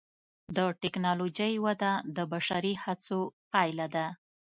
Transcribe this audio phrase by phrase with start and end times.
[0.55, 3.19] د ټکنالوجۍ وده د بشري هڅو
[3.51, 4.07] پایله ده.